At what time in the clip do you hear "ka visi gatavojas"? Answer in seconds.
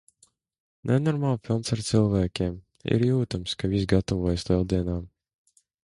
3.61-4.49